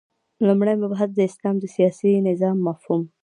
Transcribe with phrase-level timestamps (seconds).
[0.47, 3.01] لومړی مبحث: د اسلام د سیاسی نظام مفهوم